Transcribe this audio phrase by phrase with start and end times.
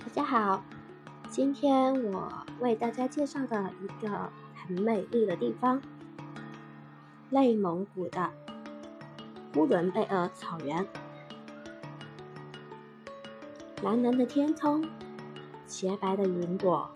[0.00, 0.64] 大家好，
[1.28, 5.80] 今天我为大家介绍的一个很美丽的地方——
[7.28, 8.30] 内蒙古的
[9.52, 10.84] 呼伦贝尔草原。
[13.82, 14.82] 蓝蓝的天空，
[15.66, 16.90] 洁白的云朵，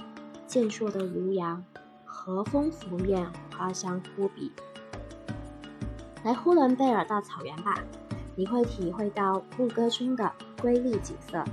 [0.46, 1.62] 健硕的牛羊，
[2.07, 4.50] 和风拂面，花香扑鼻。
[6.25, 7.79] 来呼伦贝尔大草原吧，
[8.34, 11.44] 你会体会到牧歌中的瑰丽景色。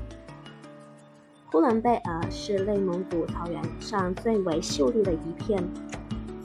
[1.52, 5.62] 呼伦贝尔是内蒙古草原上最为秀丽的一片，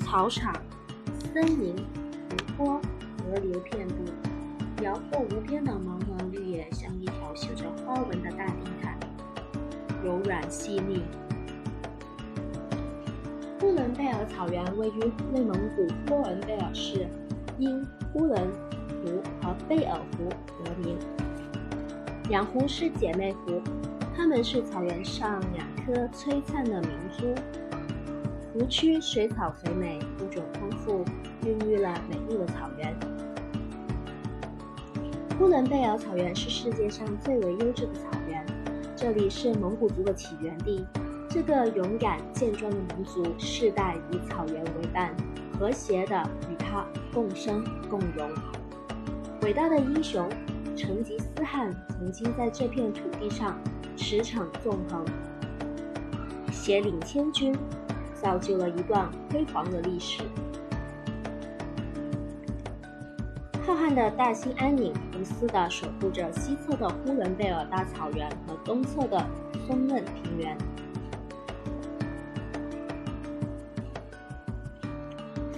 [0.00, 0.52] 草场、
[1.32, 2.80] 森林、湖泊、
[3.22, 3.94] 河流遍布，
[4.82, 8.98] 辽阔无边的茫茫绿野像一条绣着花纹的大地毯，
[10.02, 11.00] 柔软细腻。
[13.60, 17.06] 呼伦贝尔草原位于内蒙古呼伦贝尔市，
[17.58, 17.80] 因
[18.12, 18.36] 呼伦
[18.88, 20.28] 湖和贝尔湖
[20.64, 20.98] 得名，
[22.28, 23.62] 两湖是姐妹湖。
[24.16, 27.34] 它们是草原上两颗璀璨的明珠。
[28.50, 31.04] 湖区水草肥美，物种丰富，
[31.44, 32.96] 孕育了美丽的草原。
[35.38, 38.44] 呼伦贝尔草原是世界上最为优质的草原，
[38.96, 40.86] 这里是蒙古族的起源地。
[41.28, 45.14] 这个勇敢健壮的民族，世代以草原为伴，
[45.58, 48.30] 和谐的与它共生共荣。
[49.42, 50.26] 伟大的英雄
[50.74, 53.54] 成吉思汗曾经在这片土地上。
[53.96, 55.04] 驰骋纵横，
[56.52, 57.56] 携领千军，
[58.14, 60.22] 造就了一段辉煌的历史。
[63.66, 69.26] 浩瀚的大兴安岭无私地守护着西侧的呼伦贝尔大草原和东侧的
[69.66, 70.56] 松嫩平原。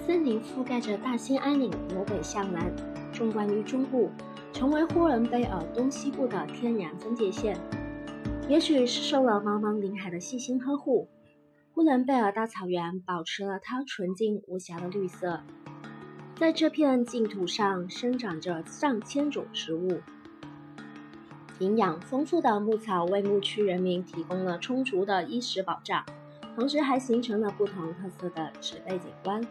[0.06, 2.72] 森林覆盖着大兴安岭，由北向南，
[3.12, 4.10] 纵贯于中部，
[4.54, 7.58] 成为呼伦贝尔东西部的天然分界线。
[8.48, 11.06] 也许是受了茫茫林海的细心呵护，
[11.74, 15.42] 呼伦贝尔大草原保持了它纯净无瑕的绿色。
[16.34, 20.00] 在这片净土上生长着上千种植物，
[21.58, 26.02] 营养丰富的牧草为牧区人民提供了充足的衣食保障，
[26.56, 29.46] 同时还形成了不同特色的植被景观。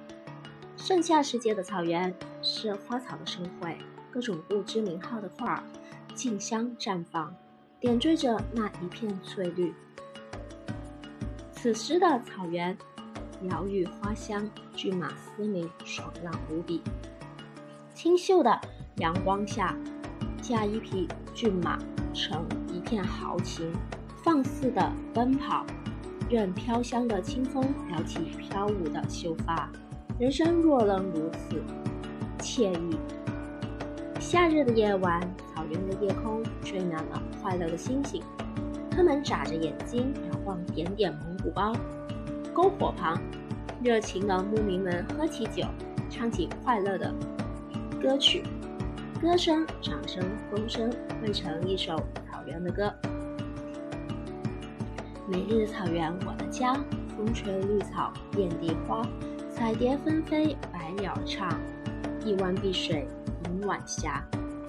[0.76, 3.78] 盛夏时节的草原是花草的盛会，
[4.10, 5.64] 各种不知名号的花
[6.16, 7.32] 竞相绽放。
[7.80, 9.72] 点缀着那一片翠绿。
[11.52, 12.76] 此时的草原，
[13.40, 16.82] 鸟语花香，骏马嘶鸣，爽朗无比。
[17.94, 18.60] 清秀的
[18.96, 19.76] 阳光下，
[20.42, 21.78] 驾一匹骏马，
[22.16, 22.44] 乘
[22.74, 23.72] 一片豪情，
[24.24, 25.64] 放肆的奔跑，
[26.32, 29.70] 任飘香的清风撩起飘舞的秀发。
[30.18, 31.62] 人生若能如此，
[32.40, 32.98] 惬意。
[34.20, 35.22] 夏日的夜晚。
[35.58, 36.37] 草原的夜空
[36.68, 38.22] 缀满了快乐的星星，
[38.92, 41.74] 它们眨着眼睛遥望点点蒙古包。
[42.54, 43.18] 篝火旁，
[43.82, 45.64] 热情的牧民们喝起酒，
[46.10, 47.14] 唱起快乐的
[48.02, 48.44] 歌曲，
[49.22, 50.92] 歌声、掌声、风声
[51.22, 51.96] 汇成一首
[52.30, 52.94] 草原的歌。
[55.30, 56.74] 美丽的草原，我的家，
[57.16, 59.08] 风吹绿草遍地花，
[59.54, 61.58] 彩蝶纷飞，百鸟唱，
[62.26, 63.08] 一湾碧水
[63.46, 64.22] 映晚霞。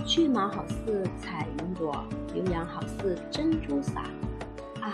[0.09, 2.03] 骏马好似彩云朵，
[2.33, 4.01] 牛羊好似珍珠撒。
[4.81, 4.91] 啊，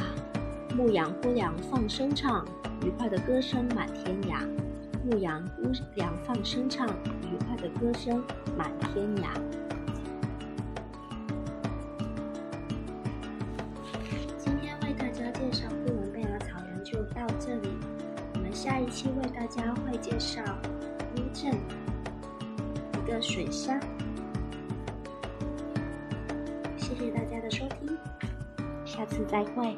[0.77, 2.45] 牧羊姑娘放声唱，
[2.85, 4.45] 愉快的歌声满天涯。
[5.09, 6.89] 牧羊姑娘放声唱，
[7.23, 8.25] 愉快的歌声
[8.59, 9.29] 满天涯。
[14.37, 17.69] 今天为大家介绍呼伦贝尔草原就到这里，
[18.35, 20.43] 我们下一期为大家会介绍
[21.15, 21.55] 乌镇
[22.95, 23.81] 一个水乡。
[28.85, 29.77] 下次再会。